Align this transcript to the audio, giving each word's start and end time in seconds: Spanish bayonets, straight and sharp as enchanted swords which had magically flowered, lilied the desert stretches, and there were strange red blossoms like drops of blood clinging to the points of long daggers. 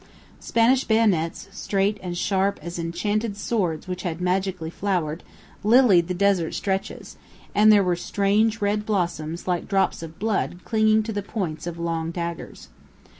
Spanish 0.39 0.83
bayonets, 0.83 1.47
straight 1.51 1.99
and 2.01 2.17
sharp 2.17 2.59
as 2.63 2.79
enchanted 2.79 3.37
swords 3.37 3.87
which 3.87 4.01
had 4.01 4.19
magically 4.19 4.71
flowered, 4.71 5.21
lilied 5.63 6.07
the 6.07 6.15
desert 6.15 6.53
stretches, 6.55 7.17
and 7.53 7.71
there 7.71 7.83
were 7.83 7.95
strange 7.95 8.63
red 8.63 8.83
blossoms 8.83 9.47
like 9.47 9.67
drops 9.67 10.01
of 10.01 10.17
blood 10.17 10.57
clinging 10.65 11.03
to 11.03 11.13
the 11.13 11.21
points 11.21 11.67
of 11.67 11.77
long 11.77 12.09
daggers. 12.09 12.69